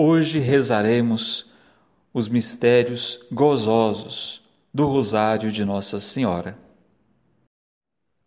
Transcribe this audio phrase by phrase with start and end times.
[0.00, 1.44] Hoje rezaremos
[2.14, 4.40] os mistérios gozosos
[4.72, 6.56] do Rosário de Nossa Senhora.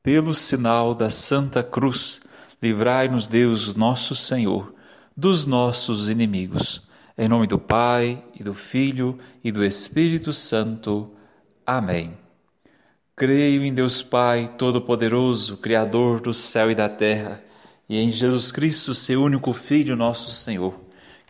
[0.04, 2.20] Pelo sinal da Santa Cruz,
[2.62, 4.76] livrai-nos Deus, nosso Senhor,
[5.16, 6.86] dos nossos inimigos.
[7.18, 11.10] Em nome do Pai, e do Filho, e do Espírito Santo.
[11.66, 12.18] Amém.
[13.16, 17.42] Creio em Deus Pai Todo-Poderoso, Criador do céu e da terra,
[17.88, 20.91] e em Jesus Cristo, seu único Filho, nosso Senhor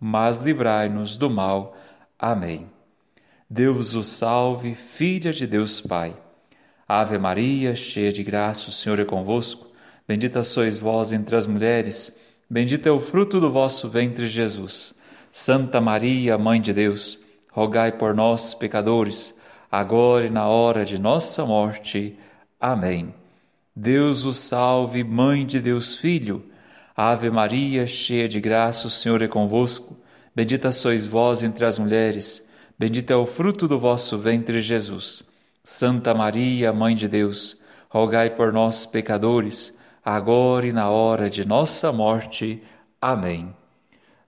[0.00, 1.76] mas livrai-nos do mal.
[2.18, 2.68] Amém.
[3.48, 6.16] Deus o salve, filha de Deus Pai.
[6.86, 9.66] Ave Maria, cheia de graça, o Senhor é convosco.
[10.06, 12.18] Bendita sois vós entre as mulheres,
[12.48, 14.94] bendito é o fruto do vosso ventre, Jesus.
[15.30, 17.18] Santa Maria, Mãe de Deus,
[17.50, 19.38] rogai por nós, pecadores,
[19.70, 22.16] agora e na hora de nossa morte.
[22.58, 23.14] Amém.
[23.76, 26.42] Deus o salve, Mãe de Deus Filho
[27.00, 29.96] Ave Maria, cheia de graça, o Senhor é convosco.
[30.34, 32.44] Bendita sois vós entre as mulheres,
[32.76, 35.22] bendito é o fruto do vosso ventre, Jesus.
[35.62, 37.56] Santa Maria, Mãe de Deus,
[37.88, 42.60] rogai por nós, pecadores, agora e na hora de nossa morte.
[43.00, 43.54] Amém.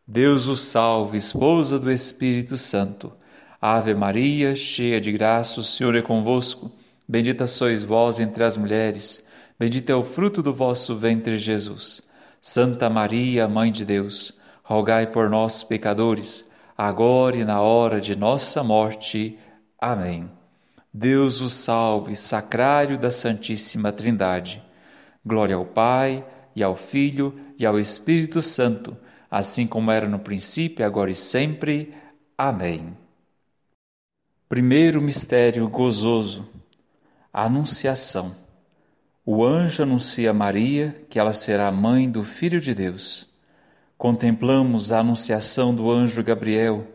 [0.07, 3.13] Deus o salve, esposa do Espírito Santo.
[3.61, 6.71] Ave Maria, cheia de graça, o Senhor é convosco.
[7.09, 9.25] Bendita sois vós entre as mulheres,
[9.59, 12.09] bendito é o fruto do vosso ventre, Jesus.
[12.41, 16.45] Santa Maria, Mãe de Deus, rogai por nós, pecadores,
[16.77, 19.39] agora e na hora de nossa morte.
[19.79, 20.31] Amém.
[20.93, 24.63] Deus o salve, sacrário da Santíssima Trindade.
[25.25, 26.25] Glória ao Pai,
[26.57, 28.97] e ao Filho, e ao Espírito Santo,
[29.31, 31.95] assim como era no princípio, agora e sempre.
[32.37, 32.97] Amém.
[34.49, 36.49] Primeiro mistério gozoso:
[37.33, 38.35] Anunciação.
[39.25, 43.29] O anjo anuncia a Maria que ela será mãe do Filho de Deus.
[43.99, 46.87] Contemplamos a anunciação do anjo Gabriel,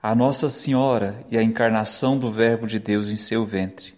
[0.00, 3.94] a Nossa Senhora e a encarnação do Verbo de Deus em seu ventre.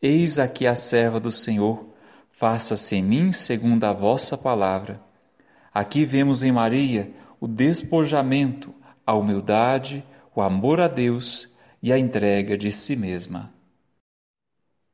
[0.00, 1.88] Eis aqui a serva do Senhor,
[2.30, 5.02] faça-se em mim segundo a vossa palavra.
[5.74, 8.72] Aqui vemos em Maria o despojamento,
[9.04, 10.06] a humildade,
[10.36, 11.52] o amor a Deus
[11.82, 13.57] e a entrega de si mesma.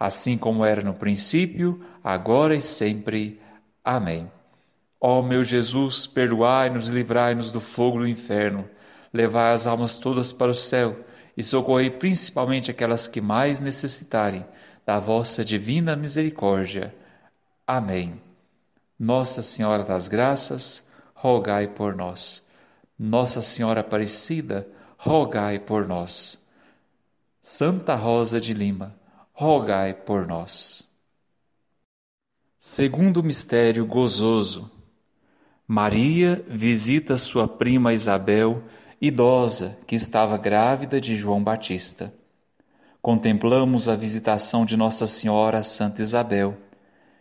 [0.00, 3.38] assim como era no princípio, agora e sempre.
[3.84, 4.32] Amém.
[4.98, 8.66] Ó meu Jesus, perdoai-nos e livrai-nos do fogo do inferno,
[9.12, 10.96] levai as almas todas para o céu
[11.36, 14.46] e socorrei principalmente aquelas que mais necessitarem
[14.86, 16.94] da vossa divina misericórdia.
[17.66, 18.20] Amém.
[18.98, 22.46] Nossa Senhora das Graças, rogai por nós.
[22.98, 24.66] Nossa Senhora Aparecida,
[24.98, 26.38] rogai por nós.
[27.40, 28.94] Santa Rosa de Lima,
[29.40, 30.86] rogai por nós.
[32.58, 34.70] Segundo mistério gozoso,
[35.66, 38.62] Maria visita sua prima Isabel,
[39.00, 42.12] idosa, que estava grávida de João Batista.
[43.00, 46.58] Contemplamos a visitação de Nossa Senhora Santa Isabel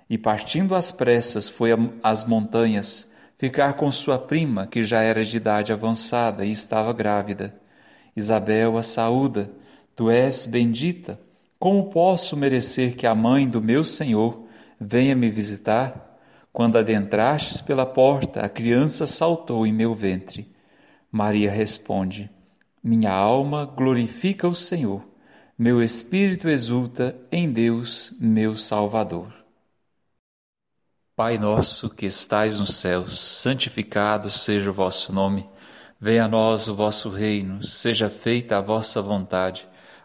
[0.09, 1.69] e, partindo às pressas, foi
[2.03, 7.57] às montanhas ficar com sua prima, que já era de idade avançada e estava grávida.
[8.13, 9.49] Isabel a saúda:
[9.95, 11.17] Tu és bendita.
[11.59, 14.47] Como posso merecer que a mãe do meu Senhor
[14.79, 16.17] venha me visitar?
[16.53, 20.55] Quando adentrastes pela porta, a criança saltou em meu ventre.
[21.11, 22.31] Maria responde:
[22.81, 25.05] Minha alma glorifica o Senhor,
[25.57, 29.33] meu espírito exulta em Deus, meu Salvador.
[31.13, 35.49] Pai nosso que estais nos céus, santificado seja o vosso nome.
[35.99, 39.67] Venha a nós o vosso reino, seja feita a vossa vontade,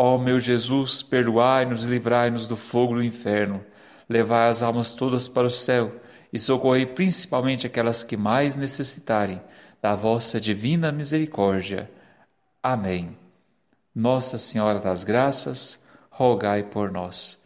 [0.00, 3.66] Ó meu Jesus, perdoai-nos e livrai-nos do fogo do inferno,
[4.08, 5.92] levai as almas todas para o céu
[6.32, 9.42] e socorrei principalmente aquelas que mais necessitarem
[9.82, 11.90] da vossa divina misericórdia.
[12.62, 13.18] Amém.
[13.92, 17.42] Nossa Senhora das Graças, rogai por nós.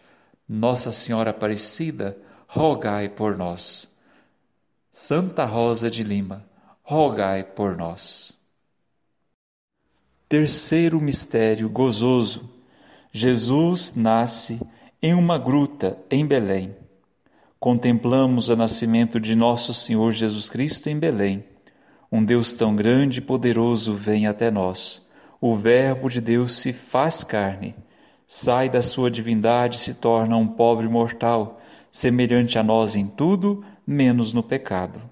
[0.47, 3.91] Nossa Senhora Aparecida, rogai por nós.
[4.91, 6.45] Santa Rosa de Lima,
[6.83, 8.42] rogai por nós.
[10.33, 12.49] Terceiro mistério gozoso:
[13.13, 14.59] Jesus nasce
[15.03, 16.75] em uma gruta em Belém.
[17.61, 21.45] Contemplamos o nascimento de nosso Senhor Jesus Cristo em Belém.
[22.11, 25.07] Um Deus tão grande e poderoso vem até nós.
[25.39, 27.75] O Verbo de Deus se faz carne,
[28.27, 31.61] sai da sua divindade e se torna um pobre mortal
[31.91, 35.12] semelhante a nós em tudo, menos no pecado.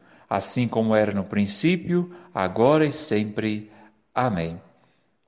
[0.31, 3.69] assim como era no princípio, agora e sempre.
[4.15, 4.61] Amém.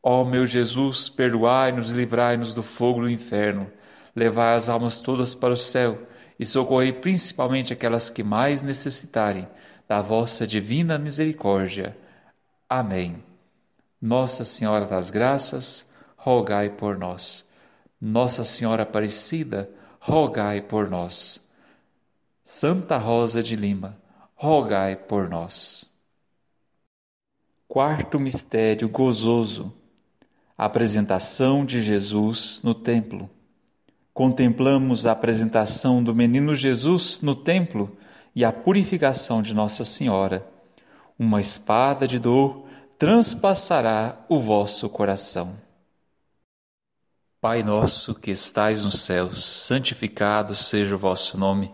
[0.02, 3.70] Ó meu Jesus, perdoai-nos e livrai-nos do fogo do inferno,
[4.16, 6.00] levai as almas todas para o céu
[6.40, 9.46] e socorrei principalmente aquelas que mais necessitarem
[9.90, 11.98] da vossa divina misericórdia.
[12.70, 13.22] Amém.
[14.02, 17.46] Nossa Senhora das Graças, rogai por nós.
[18.00, 19.70] Nossa Senhora Aparecida,
[20.00, 21.46] rogai por nós.
[22.42, 24.02] Santa Rosa de Lima,
[24.44, 25.86] rogai por nós.
[27.66, 29.74] Quarto mistério gozoso:
[30.58, 33.30] a apresentação de Jesus no templo.
[34.14, 37.98] Contemplamos a apresentação do menino Jesus no templo
[38.36, 40.46] e a purificação de Nossa Senhora.
[41.18, 42.66] Uma espada de dor
[43.00, 45.56] transpassará o vosso coração.
[47.40, 51.74] Pai nosso que estais nos céus, santificado seja o vosso nome.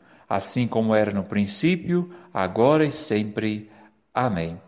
[0.31, 3.69] assim como era no princípio, agora e sempre.
[4.13, 4.61] Amém.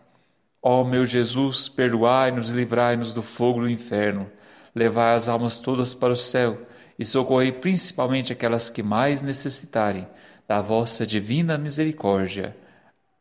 [0.62, 4.30] Ó meu Jesus, perdoai-nos e livrai-nos do fogo do inferno,
[4.76, 6.60] levai as almas todas para o céu
[6.99, 10.06] e socorrei principalmente aquelas que mais necessitarem
[10.45, 12.58] da vossa divina misericórdia.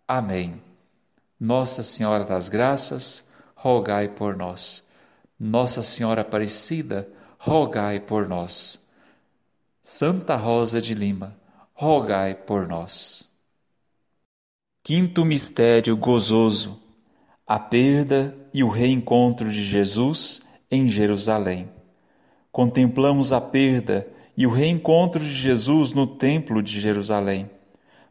[0.08, 0.60] Amém.
[1.38, 4.84] Nossa Senhora das Graças, rogai por nós.
[5.38, 8.84] Nossa Senhora Aparecida, rogai por nós.
[9.80, 11.40] Santa Rosa de Lima,
[11.82, 13.28] rogai por nós.
[14.84, 16.80] Quinto mistério gozoso:
[17.44, 20.40] a perda e o reencontro de Jesus
[20.70, 21.68] em Jerusalém
[22.52, 27.50] contemplamos a perda e o reencontro de Jesus no Templo de Jerusalém.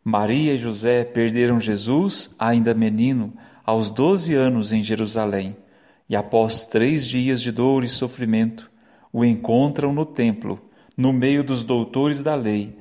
[0.03, 5.55] Maria e José perderam Jesus, ainda menino, aos doze anos em Jerusalém,
[6.09, 8.69] e após três dias de dor e sofrimento,
[9.13, 10.59] o encontram no templo,
[10.97, 12.80] no meio dos doutores da lei,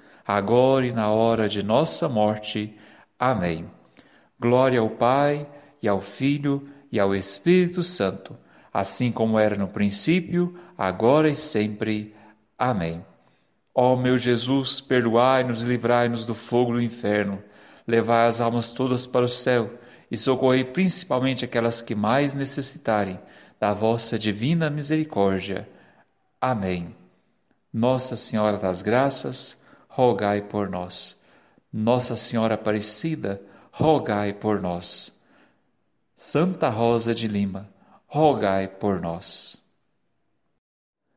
[0.25, 2.77] agora e na hora de nossa morte.
[3.19, 3.69] Amém.
[4.39, 5.47] Glória ao Pai,
[5.81, 8.37] e ao Filho, e ao Espírito Santo
[8.73, 12.15] assim como era no princípio, agora e sempre.
[12.57, 13.05] Amém.
[13.73, 17.43] Ó meu Jesus, perdoai-nos e livrai-nos do fogo do inferno,
[17.87, 19.71] levai as almas todas para o céu
[20.09, 23.19] e socorrei principalmente aquelas que mais necessitarem
[23.59, 25.67] da vossa divina misericórdia.
[26.39, 26.95] Amém.
[27.73, 29.60] Nossa Senhora das Graças,
[29.91, 31.19] rogai por nós.
[31.71, 35.13] Nossa Senhora Aparecida, rogai por nós.
[36.15, 37.69] Santa Rosa de Lima,
[38.07, 39.57] rogai por nós.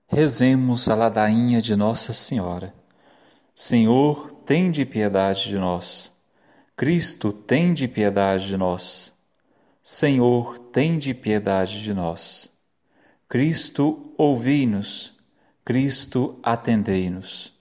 [0.09, 2.75] Rezemos a ladainha de Nossa Senhora.
[3.55, 6.13] Senhor, tende piedade de nós.
[6.77, 9.15] Cristo, tende piedade de nós.
[9.85, 12.51] Senhor, tende piedade de nós.
[13.29, 15.15] Cristo, ouvi-nos.
[15.65, 17.54] Cristo, atendei-nos.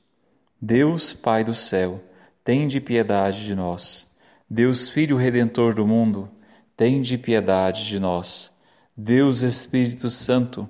[0.66, 2.02] Deus, Pai do céu,
[2.42, 4.08] tende piedade de nós.
[4.50, 6.30] Deus Filho Redentor do mundo,
[6.78, 8.50] tende piedade de nós.
[8.96, 10.70] Deus Espírito Santo,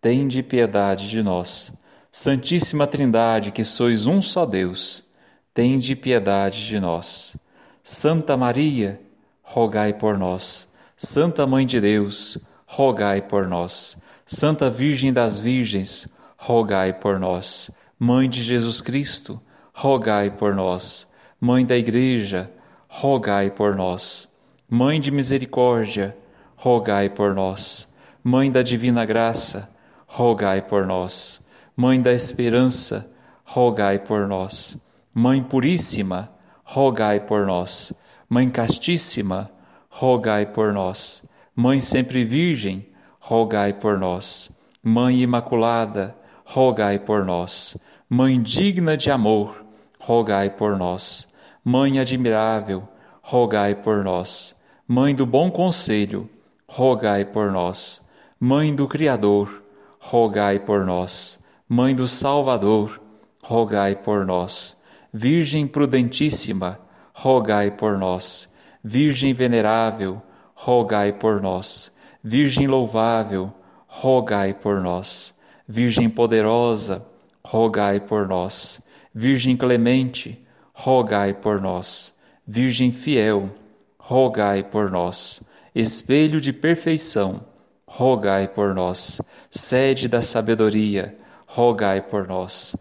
[0.00, 1.70] tende piedade de nós.
[2.10, 5.04] Santíssima Trindade, que sois um só Deus,
[5.52, 7.36] tende piedade de nós.
[7.82, 8.98] Santa Maria,
[9.42, 10.66] rogai por nós.
[10.96, 13.98] Santa Mãe de Deus, rogai por nós.
[14.24, 17.70] Santa Virgem das Virgens, rogai por nós.
[18.06, 19.40] Mãe de Jesus Cristo,
[19.72, 21.08] rogai por nós.
[21.40, 22.52] Mãe da Igreja,
[22.86, 24.28] rogai por nós.
[24.68, 26.14] Mãe de misericórdia,
[26.54, 27.88] rogai por nós.
[28.22, 29.70] Mãe da divina graça,
[30.06, 31.40] rogai por nós.
[31.74, 33.10] Mãe da esperança,
[33.42, 34.76] rogai por nós.
[35.14, 36.30] Mãe puríssima,
[36.62, 37.94] rogai por nós.
[38.28, 39.50] Mãe castíssima,
[39.88, 41.24] rogai por nós.
[41.56, 42.86] Mãe sempre virgem,
[43.18, 44.50] rogai por nós.
[44.82, 46.14] Mãe imaculada,
[46.44, 47.78] rogai por nós.
[48.16, 49.66] Mãe digna de amor,
[49.98, 51.26] rogai por nós.
[51.64, 52.86] Mãe admirável,
[53.20, 54.54] rogai por nós.
[54.86, 56.30] Mãe do bom conselho,
[56.68, 58.00] rogai por nós.
[58.38, 59.64] Mãe do Criador,
[59.98, 61.40] rogai por nós.
[61.68, 63.02] Mãe do Salvador,
[63.42, 64.76] rogai por nós.
[65.12, 66.78] Virgem prudentíssima,
[67.12, 68.48] rogai por nós.
[68.84, 70.22] Virgem venerável,
[70.54, 71.90] rogai por nós.
[72.22, 73.52] Virgem louvável,
[73.88, 75.34] rogai por nós.
[75.66, 77.04] Virgem poderosa,
[77.46, 78.80] rogai por nós.
[79.14, 82.14] Virgem clemente, rogai por nós.
[82.46, 83.50] Virgem fiel,
[83.98, 85.42] rogai por nós.
[85.74, 87.44] Espelho de perfeição,
[87.86, 89.20] rogai por nós.
[89.50, 92.74] Sede da sabedoria, rogai por nós.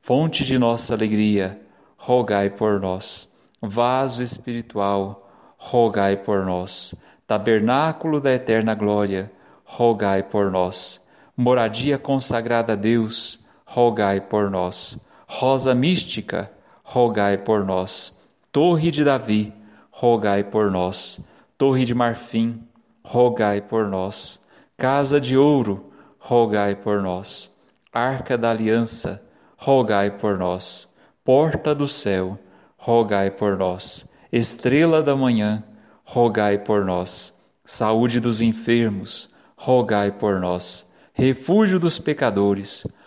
[0.00, 1.60] Fonte de nossa alegria,
[1.96, 3.28] rogai por nós.
[3.60, 6.94] Vaso espiritual, rogai por nós.
[7.26, 9.32] Tabernáculo da eterna glória,
[9.64, 11.00] rogai por nós.
[11.36, 13.41] Moradia consagrada a Deus,
[13.72, 14.98] rogai por nós.
[15.26, 16.52] Rosa mística,
[16.84, 18.12] rogai por nós.
[18.52, 19.50] Torre de Davi,
[19.90, 21.20] rogai por nós.
[21.56, 22.62] Torre de marfim,
[23.02, 24.40] rogai por nós.
[24.76, 27.50] Casa de ouro, rogai por nós.
[27.90, 30.86] Arca da aliança, rogai por nós.
[31.24, 32.38] Porta do céu,
[32.76, 34.06] rogai por nós.
[34.30, 35.64] Estrela da manhã,
[36.04, 37.32] rogai por nós.
[37.64, 40.92] Saúde dos enfermos, rogai por nós.
[41.14, 43.01] Refúgio dos pecadores, rogai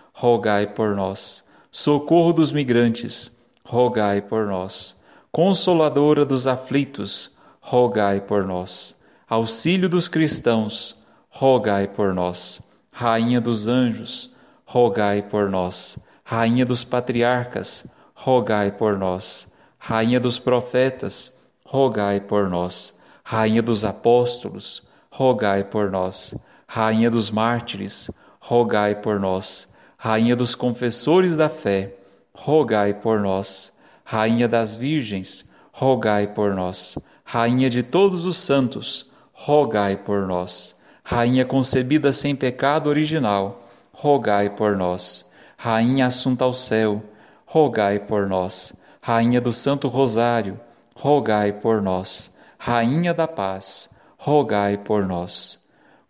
[0.74, 1.44] por nós.
[1.72, 3.32] Socorro dos migrantes,
[3.66, 4.96] rogai por nós.
[5.32, 8.96] Consoladora dos aflitos, rogai por nós.
[9.28, 10.96] Auxílio dos cristãos,
[11.30, 12.62] rogai por nós.
[12.92, 14.32] Rainha dos anjos,
[14.66, 16.00] rogai por nós.
[16.24, 19.52] Rainha dos patriarcas, rogai por nós.
[19.78, 21.34] Rainha dos profetas,
[21.66, 22.98] rogai por nós.
[23.24, 26.34] Rainha dos apóstolos, rogai por nós.
[26.68, 29.68] Rainha dos mártires, rogai por nós.
[30.06, 31.96] Rainha dos confessores da fé,
[32.32, 33.74] rogai por nós.
[34.04, 36.96] Rainha das virgens, rogai por nós.
[37.24, 40.76] Rainha de todos os santos, rogai por nós.
[41.04, 45.26] Rainha concebida sem pecado original, rogai por nós.
[45.58, 47.02] Rainha assunta ao céu,
[47.44, 48.74] rogai por nós.
[49.02, 50.60] Rainha do Santo Rosário,
[50.96, 52.32] rogai por nós.
[52.60, 53.90] Rainha da Paz,
[54.20, 55.60] rogai por nós.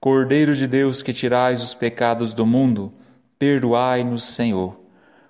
[0.02, 2.92] Cordeiro de Deus que tirais os pecados do mundo,
[3.38, 4.80] perdoai-nos, Senhor.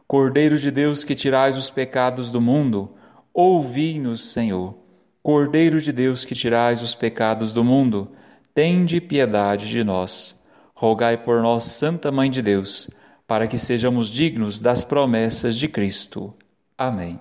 [0.07, 2.95] Cordeiro de Deus que tirais os pecados do mundo,
[3.33, 4.77] ouvi-nos, Senhor.
[5.23, 8.11] Cordeiro de Deus que tirais os pecados do mundo,
[8.53, 10.39] tende piedade de nós.
[10.75, 12.89] Rogai por nós, Santa Mãe de Deus,
[13.25, 16.33] para que sejamos dignos das promessas de Cristo.
[16.77, 17.19] Amém.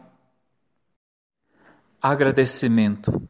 [2.03, 3.27] Agradecimento.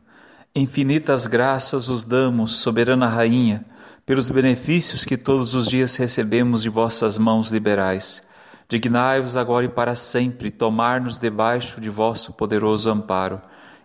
[0.56, 3.64] Infinitas graças vos damos, soberana Rainha
[4.06, 8.22] pelos benefícios que todos os dias recebemos de vossas mãos liberais.
[8.68, 13.40] Dignai-vos agora e para sempre tomar-nos debaixo de vosso poderoso amparo,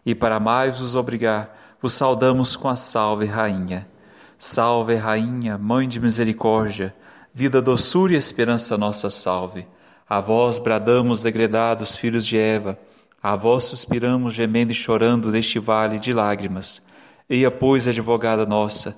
[0.05, 3.87] e para mais vos obrigar, vos saudamos com a salve, Rainha.
[4.37, 6.95] Salve, Rainha, Mãe de Misericórdia,
[7.33, 9.67] vida, doçura e esperança nossa salve.
[10.07, 12.79] A vós bradamos, degredados filhos de Eva,
[13.21, 16.81] a vós suspiramos, gemendo e chorando neste vale de lágrimas.
[17.29, 18.97] Eia, pois, advogada nossa,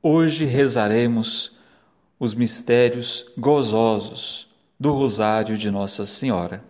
[0.00, 1.50] Hoje rezaremos
[2.20, 6.64] os mistérios gozosos do Rosário de Nossa Senhora.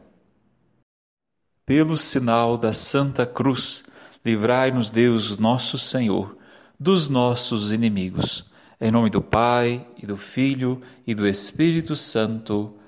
[1.66, 3.84] Pelo sinal da Santa Cruz,
[4.24, 6.38] livrai-nos Deus, nosso Senhor,
[6.80, 8.46] dos nossos inimigos.
[8.80, 12.78] Em nome do Pai, e do Filho, e do Espírito Santo.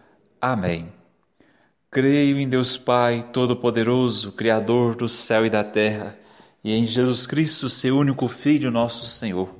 [0.40, 0.90] Amém.
[1.90, 6.18] Creio em Deus Pai Todo-Poderoso, Criador do céu e da terra,
[6.64, 9.59] e em Jesus Cristo, seu único Filho, nosso Senhor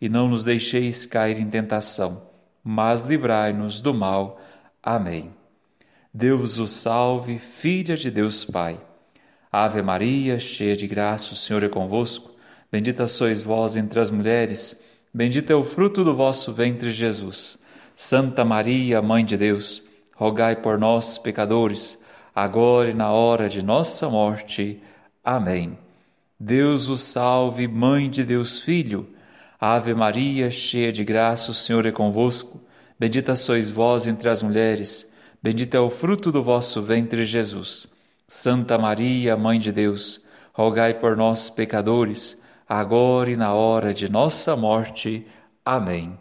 [0.00, 2.22] e não nos deixeis cair em tentação,
[2.62, 4.40] mas livrai-nos do mal.
[4.82, 5.32] Amém.
[6.12, 8.80] Deus o salve, filha de Deus Pai.
[9.50, 12.30] Ave Maria, cheia de graça, o Senhor é convosco.
[12.70, 14.82] Bendita sois vós entre as mulheres,
[15.12, 17.58] bendito é o fruto do vosso ventre, Jesus.
[17.94, 19.82] Santa Maria, Mãe de Deus,
[20.14, 22.02] rogai por nós, pecadores,
[22.34, 24.82] agora e na hora de nossa morte.
[25.24, 25.78] Amém.
[26.38, 29.15] Deus o salve, Mãe de Deus Filho
[29.58, 32.60] Ave Maria, cheia de graça, o Senhor é convosco.
[32.98, 35.10] Bendita sois vós entre as mulheres,
[35.42, 37.88] bendito é o fruto do vosso ventre, Jesus.
[38.28, 44.56] Santa Maria, Mãe de Deus, rogai por nós, pecadores, agora e na hora de nossa
[44.56, 45.26] morte.
[45.64, 46.18] Amém.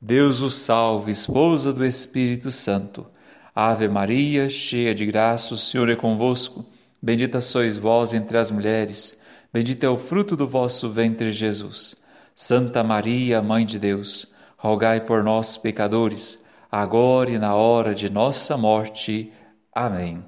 [0.00, 3.06] Deus o salve, esposa do Espírito Santo.
[3.54, 6.64] Ave Maria, cheia de graça, o Senhor é convosco.
[7.00, 9.16] Bendita sois vós entre as mulheres,
[9.52, 11.96] bendito é o fruto do vosso ventre, Jesus.
[12.40, 14.24] Santa Maria, Mãe de Deus,
[14.56, 16.38] rogai por nós, pecadores,
[16.70, 19.32] agora e na hora de nossa morte.
[19.74, 20.24] Amém.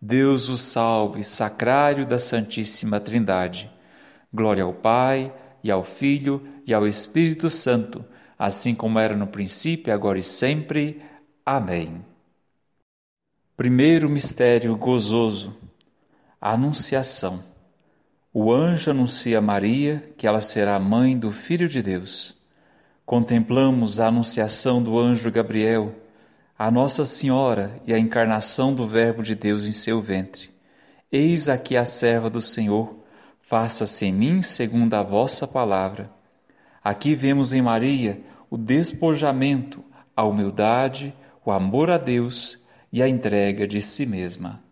[0.00, 3.70] Deus o salve, sacrário da Santíssima Trindade.
[4.32, 5.30] Glória ao Pai,
[5.62, 8.02] e ao Filho, e ao Espírito Santo,
[8.38, 11.02] assim como era no princípio, agora e sempre.
[11.44, 12.02] Amém.
[13.58, 15.54] Primeiro mistério gozoso:
[16.40, 17.51] Anunciação.
[18.34, 22.34] O anjo anuncia a Maria que ela será mãe do Filho de Deus.
[23.04, 25.94] Contemplamos a anunciação do anjo Gabriel,
[26.58, 30.48] a Nossa Senhora e a encarnação do Verbo de Deus em seu ventre.
[31.12, 33.04] Eis aqui a serva do Senhor,
[33.42, 36.10] faça-se em mim segundo a vossa palavra.
[36.82, 38.18] Aqui vemos em Maria
[38.48, 39.84] o despojamento,
[40.16, 41.14] a humildade,
[41.44, 44.71] o amor a Deus e a entrega de si mesma.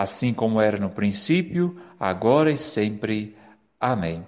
[0.00, 3.36] assim como era no princípio, agora e sempre.
[3.78, 4.26] Amém.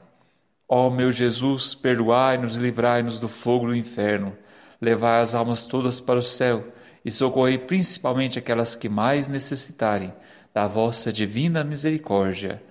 [0.69, 4.37] Ó meu Jesus, perdoai-nos e livrai-nos do fogo do inferno,
[4.81, 10.13] levai as almas todas para o céu e socorrei principalmente aquelas que mais necessitarem
[10.53, 12.63] da vossa divina misericórdia.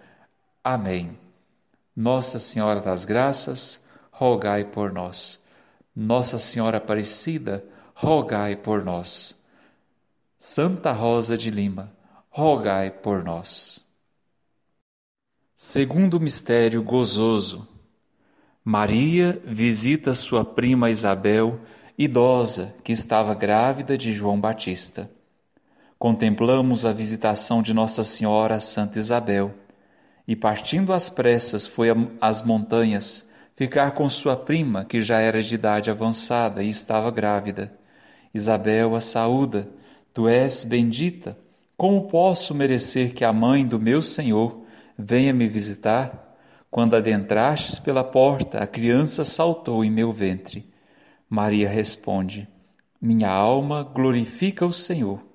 [0.64, 1.18] Amém.
[1.96, 5.44] Nossa Senhora das Graças, rogai por nós.
[5.96, 9.36] Nossa Senhora Aparecida, rogai por nós.
[10.38, 11.92] Santa Rosa de Lima,
[12.34, 13.86] rogai por nós.
[15.54, 17.68] Segundo mistério gozoso,
[18.64, 21.60] Maria visita sua prima Isabel,
[21.98, 25.12] idosa, que estava grávida de João Batista.
[26.00, 29.54] Contemplamos a visitação de Nossa Senhora Santa Isabel
[30.26, 31.90] e, partindo às pressas, foi
[32.22, 37.78] às montanhas ficar com sua prima, que já era de idade avançada e estava grávida.
[38.34, 39.70] Isabel a saúda:
[40.14, 41.38] Tu és bendita.
[41.82, 44.62] Como posso merecer que a mãe do meu Senhor
[44.96, 46.38] venha me visitar?
[46.70, 50.72] Quando adentrastes pela porta, a criança saltou em meu ventre.
[51.28, 52.48] Maria responde:
[53.02, 55.26] Minha alma glorifica o Senhor,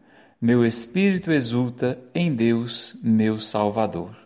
[0.40, 4.16] meu espírito exulta em Deus, meu Salvador.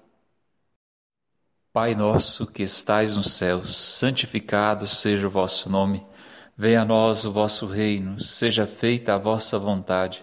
[1.72, 6.06] Pai nosso que estais nos céus, santificado seja o vosso nome.
[6.54, 10.22] Venha a nós o vosso reino, seja feita a vossa vontade,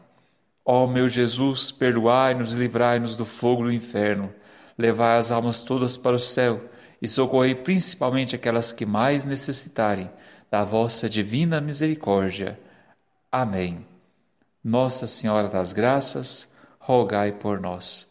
[0.65, 4.33] Ó meu Jesus, perdoai-nos e livrai-nos do fogo do inferno,
[4.77, 6.69] levai as almas todas para o céu
[7.01, 10.09] e socorrei principalmente aquelas que mais necessitarem
[10.51, 12.59] da vossa divina misericórdia.
[13.31, 13.85] Amém.
[14.63, 18.07] Nossa Senhora das Graças, rogai por nós.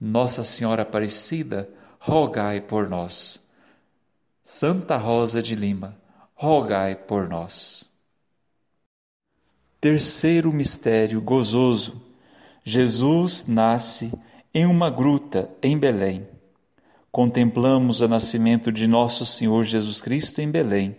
[0.00, 1.68] Nossa Senhora Aparecida,
[1.98, 3.44] rogai por nós.
[4.44, 5.96] Santa Rosa de Lima,
[6.34, 7.88] rogai por nós.
[9.80, 12.02] Terceiro mistério gozoso.
[12.64, 14.12] Jesus nasce
[14.52, 16.26] em uma gruta em Belém
[17.18, 20.96] contemplamos o nascimento de nosso Senhor Jesus Cristo em Belém.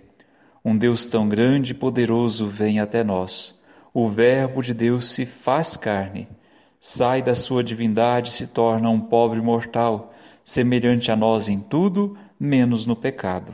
[0.66, 3.58] Um Deus tão grande e poderoso vem até nós.
[3.94, 6.28] O Verbo de Deus se faz carne,
[6.78, 10.14] sai da sua divindade e se torna um pobre mortal,
[10.44, 13.54] semelhante a nós em tudo, menos no pecado.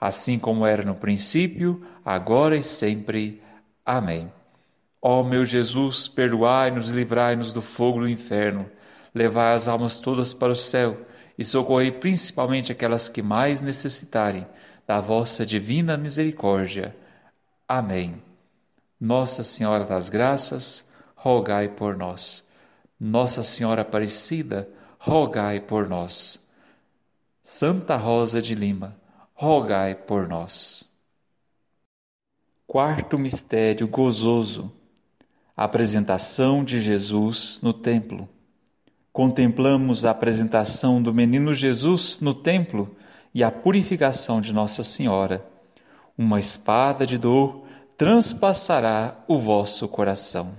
[0.00, 3.42] assim como era no princípio, agora e sempre.
[3.84, 4.32] Amém.
[5.00, 8.68] Ó meu Jesus, perdoai-nos e livrai-nos do fogo do inferno,
[9.14, 11.06] levai as almas todas para o céu
[11.38, 14.46] e socorrei principalmente aquelas que mais necessitarem
[14.86, 16.96] da vossa divina misericórdia.
[17.68, 18.22] Amém.
[19.00, 22.46] Nossa Senhora das Graças, rogai por nós.
[22.98, 24.68] Nossa Senhora Aparecida,
[24.98, 26.42] rogai por nós.
[27.42, 28.96] Santa Rosa de Lima,
[29.38, 30.88] rogai por nós.
[32.66, 34.72] Quarto mistério gozoso:
[35.54, 38.26] a apresentação de Jesus no templo.
[39.12, 42.96] Contemplamos a apresentação do menino Jesus no templo
[43.34, 45.46] e a purificação de Nossa Senhora.
[46.16, 47.66] Uma espada de dor
[47.96, 50.54] transpassará o vosso coração.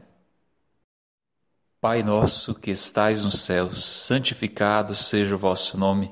[1.82, 6.12] Pai nosso que estais nos céus, santificado seja o vosso nome.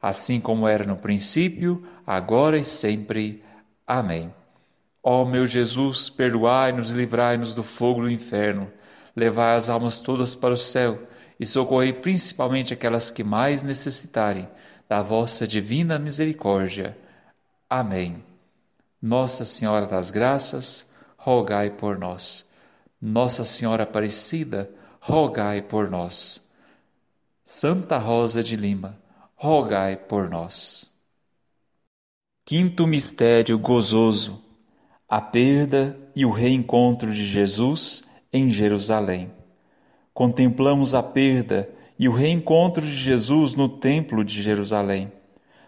[0.00, 3.42] assim como era no princípio, agora e sempre.
[3.86, 4.32] Amém.
[5.02, 8.70] Ó meu Jesus, perdoai-nos e livrai-nos do fogo do inferno,
[9.14, 14.48] levai as almas todas para o céu e socorrei principalmente aquelas que mais necessitarem
[14.88, 16.96] da vossa divina misericórdia.
[17.68, 18.24] Amém.
[19.00, 22.46] Nossa Senhora das Graças, rogai por nós.
[23.00, 24.70] Nossa Senhora Aparecida,
[25.00, 26.44] rogai por nós.
[27.44, 28.98] Santa Rosa de Lima,
[29.38, 30.86] rogai por nós.
[32.44, 34.42] Quinto mistério gozoso:
[35.08, 39.38] a perda e o reencontro de Jesus em Jerusalém
[40.18, 45.12] contemplamos a perda e o reencontro de Jesus no Templo de Jerusalém.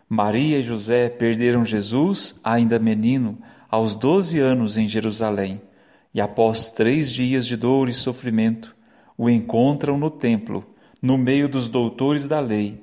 [0.09, 3.39] Maria e José perderam Jesus, ainda menino,
[3.71, 5.62] aos doze anos em Jerusalém,
[6.12, 8.75] e após três dias de dor e sofrimento,
[9.16, 10.66] o encontram no templo,
[11.01, 12.83] no meio dos doutores da lei,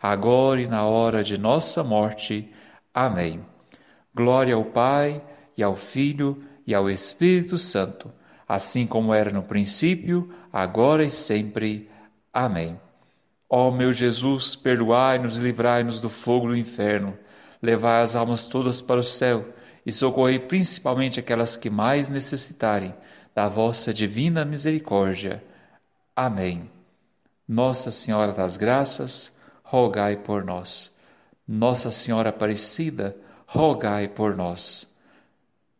[0.00, 2.50] agora e na hora de nossa morte.
[2.92, 3.44] Amém.
[4.14, 5.22] Glória ao Pai,
[5.56, 8.10] e ao Filho, e ao Espírito Santo,
[8.48, 11.90] assim como era no princípio, agora e sempre.
[12.32, 12.80] Amém.
[13.48, 17.18] Ó meu Jesus, perdoai-nos e livrai-nos do fogo do inferno,
[17.60, 19.44] levai as almas todas para o céu
[19.84, 22.94] e socorrei principalmente aquelas que mais necessitarem
[23.34, 25.42] da vossa divina misericórdia.
[26.14, 26.70] Amém.
[27.46, 29.36] Nossa Senhora das Graças,
[29.70, 30.90] rogai por nós.
[31.46, 33.16] Nossa Senhora Aparecida,
[33.46, 34.92] rogai por nós.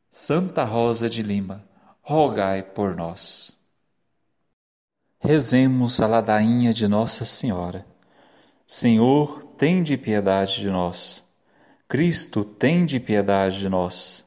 [0.09, 1.69] Santa Rosa de Lima,
[2.01, 3.53] rogai por nós.
[5.19, 7.85] Rezemos a ladainha de Nossa Senhora.
[8.65, 11.25] Senhor, tende piedade de nós.
[11.89, 14.25] Cristo, tende piedade de nós.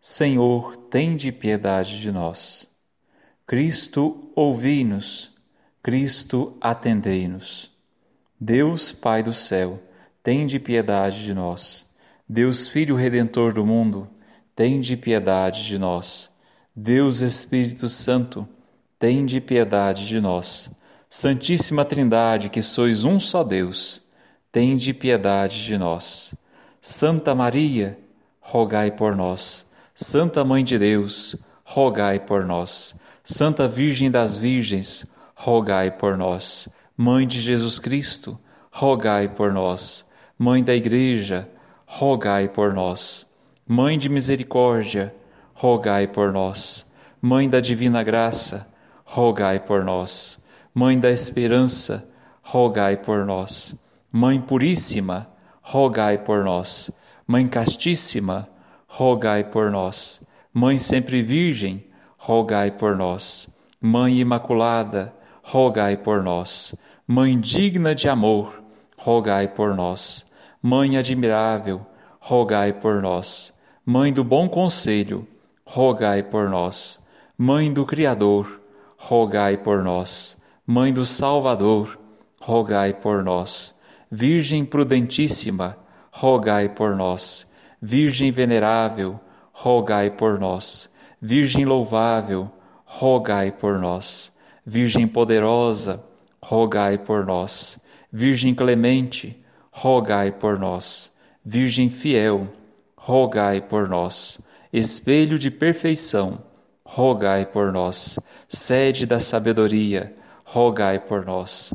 [0.00, 2.70] Senhor, tende piedade de nós.
[3.46, 5.36] Cristo, ouvi-nos.
[5.82, 7.75] Cristo, atendei-nos.
[8.38, 9.82] Deus, Pai do céu,
[10.22, 11.86] tende piedade de nós.
[12.28, 14.08] Deus, Filho Redentor do mundo,
[14.54, 16.28] tende piedade de nós.
[16.74, 18.46] Deus Espírito Santo,
[18.98, 20.70] tende piedade de nós.
[21.08, 24.02] Santíssima Trindade, que sois um só Deus,
[24.52, 26.34] tende piedade de nós.
[26.78, 27.98] Santa Maria,
[28.38, 29.66] rogai por nós.
[29.94, 32.94] Santa Mãe de Deus, rogai por nós.
[33.24, 36.68] Santa Virgem das Virgens, rogai por nós.
[36.98, 38.40] Mãe de Jesus Cristo,
[38.72, 40.06] rogai por nós.
[40.38, 41.46] Mãe da Igreja,
[41.84, 43.26] rogai por nós.
[43.68, 45.14] Mãe de Misericórdia,
[45.52, 46.86] rogai por nós.
[47.20, 48.66] Mãe da Divina Graça,
[49.04, 50.38] rogai por nós.
[50.72, 52.08] Mãe da Esperança,
[52.42, 53.74] rogai por nós.
[54.10, 55.28] Mãe Puríssima,
[55.60, 56.90] rogai por nós.
[57.26, 58.48] Mãe Castíssima,
[58.88, 60.22] rogai por nós.
[60.50, 61.84] Mãe Sempre Virgem,
[62.16, 63.50] rogai por nós.
[63.82, 66.74] Mãe Imaculada, rogai por nós.
[67.08, 68.60] Mãe digna de amor,
[68.98, 70.26] rogai por nós.
[70.60, 71.86] Mãe admirável,
[72.18, 73.54] rogai por nós.
[73.84, 75.24] Mãe do bom conselho,
[75.64, 76.98] rogai por nós.
[77.38, 78.60] Mãe do Criador,
[78.96, 80.36] rogai por nós.
[80.66, 81.96] Mãe do Salvador,
[82.40, 83.72] rogai por nós.
[84.10, 85.78] Virgem prudentíssima,
[86.10, 87.48] rogai por nós.
[87.80, 89.20] Virgem venerável,
[89.52, 90.90] rogai por nós.
[91.22, 92.50] Virgem louvável,
[92.84, 94.32] rogai por nós.
[94.66, 96.04] Virgem poderosa,
[96.48, 97.76] rogai por nós.
[98.12, 101.10] Virgem clemente, rogai por nós.
[101.44, 102.48] Virgem fiel,
[102.96, 104.40] rogai por nós.
[104.72, 106.44] Espelho de perfeição,
[106.84, 108.16] rogai por nós.
[108.46, 111.74] Sede da sabedoria, rogai por nós.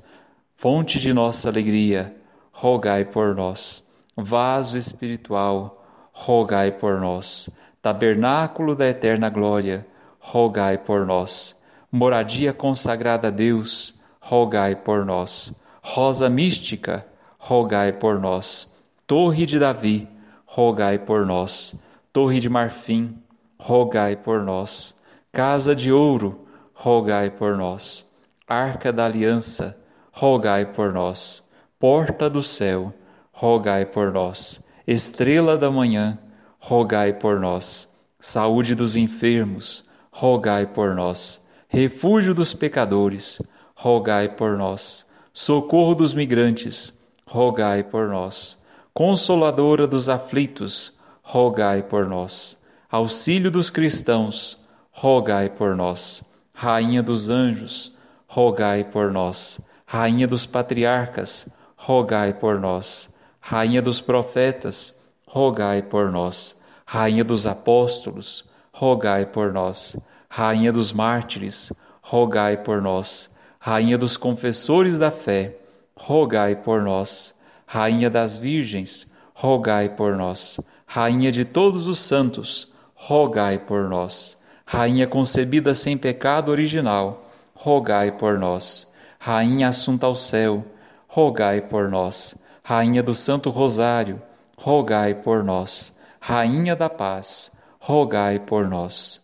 [0.55, 2.15] Fonte de nossa alegria,
[2.53, 3.85] rogai por nós.
[4.15, 7.49] Vaso espiritual, rogai por nós.
[7.81, 9.85] Tabernáculo da eterna glória,
[10.17, 11.59] rogai por nós
[11.91, 15.53] moradia consagrada a Deus, rogai por nós.
[15.81, 17.05] Rosa mística,
[17.39, 18.71] rogai por nós.
[19.07, 20.07] Torre de Davi,
[20.45, 21.75] rogai por nós.
[22.13, 23.17] Torre de marfim,
[23.59, 24.95] rogai por nós.
[25.31, 28.05] Casa de ouro, rogai por nós.
[28.47, 29.77] Arca da aliança,
[30.11, 31.43] rogai por nós.
[31.79, 32.93] Porta do céu,
[33.33, 34.63] rogai por nós.
[34.85, 36.19] Estrela da manhã,
[36.59, 37.91] rogai por nós.
[38.19, 41.41] Saúde dos enfermos, rogai por nós
[41.73, 43.41] refúgio dos pecadores,
[43.81, 45.07] rogai por nós.
[45.33, 46.93] Socorro dos migrantes,
[47.25, 48.59] rogai por nós.
[48.93, 52.59] Consoladora dos aflitos, rogai por nós.
[52.91, 54.59] Auxílio dos cristãos,
[54.91, 56.23] rogai por nós.
[56.53, 57.91] Rainha dos anjos,
[58.27, 59.59] rogai por nós.
[59.87, 63.09] Rainha dos patriarcas, rogai por nós.
[63.39, 66.55] Rainha dos profetas, rogai por nós.
[66.85, 69.97] Rainha dos apóstolos, rogai por nós.
[70.29, 71.73] Rainha dos mártires,
[72.03, 73.30] rogai por nós.
[73.63, 75.55] Rainha dos confessores da fé,
[75.95, 77.35] rogai por nós.
[77.67, 80.59] Rainha das virgens, rogai por nós.
[80.87, 84.35] Rainha de todos os santos, rogai por nós.
[84.65, 88.91] Rainha concebida sem pecado original, rogai por nós.
[89.19, 90.65] Rainha assunta ao céu,
[91.07, 92.33] rogai por nós.
[92.63, 94.19] Rainha do Santo Rosário,
[94.57, 95.95] rogai por nós.
[96.19, 99.21] Rainha da paz, rogai por nós.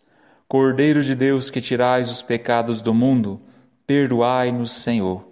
[0.48, 3.42] Cordeiro de Deus que tirais os pecados do mundo,
[3.88, 5.26] perdoai-nos, Senhor.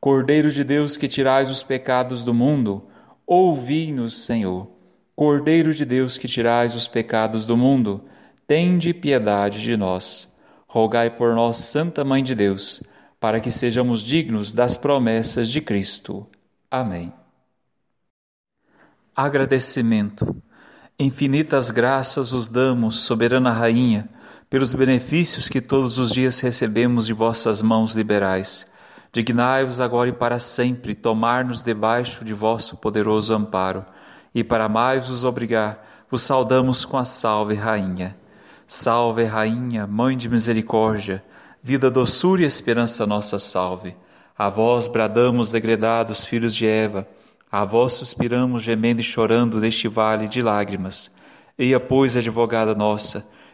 [0.00, 2.88] Cordeiro de Deus que tirais os pecados do mundo,
[3.24, 4.68] ouvi-nos, Senhor.
[5.14, 8.04] Cordeiro de Deus que tirais os pecados do mundo,
[8.44, 10.28] tende piedade de nós.
[10.66, 12.82] Rogai por nós, Santa Mãe de Deus,
[13.20, 16.26] para que sejamos dignos das promessas de Cristo.
[16.68, 17.12] Amém.
[19.14, 20.34] Agradecimento.
[20.98, 24.08] Infinitas graças os damos, soberana Rainha
[24.52, 28.66] pelos benefícios que todos os dias recebemos de vossas mãos liberais.
[29.10, 33.82] Dignai-vos agora e para sempre tomar-nos debaixo de vosso poderoso amparo,
[34.34, 38.14] e para mais vos obrigar, vos saudamos com a salve, Rainha.
[38.66, 41.24] Salve, Rainha, Mãe de Misericórdia,
[41.62, 43.96] vida, doçura e esperança nossa salve.
[44.36, 47.08] A vós bradamos, degredados filhos de Eva,
[47.50, 51.10] a vós suspiramos, gemendo e chorando neste vale de lágrimas.
[51.58, 53.26] Eia, pois, advogada nossa,